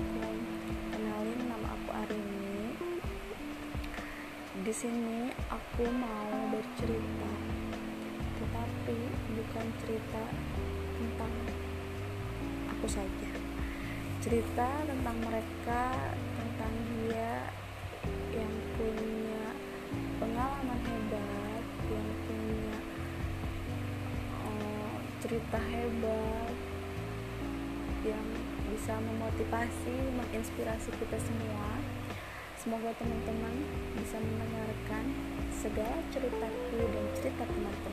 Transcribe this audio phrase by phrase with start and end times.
[0.00, 0.24] aku
[0.96, 2.72] kenalin nama aku Arini.
[4.64, 7.32] Di sini aku mau bercerita
[8.40, 8.96] tetapi
[9.36, 10.22] bukan cerita
[10.96, 11.32] tentang
[12.72, 13.30] aku saja.
[14.24, 15.84] Cerita tentang mereka
[16.16, 17.52] tentang dia
[18.32, 19.44] yang punya
[20.16, 22.76] pengalaman hebat yang punya
[24.48, 26.69] uh, cerita hebat
[28.06, 28.26] yang
[28.70, 31.76] bisa memotivasi, menginspirasi kita semua.
[32.60, 33.56] Semoga teman-teman
[33.96, 35.04] bisa mendengarkan
[35.50, 37.89] segala ceritaku dan cerita teman-teman.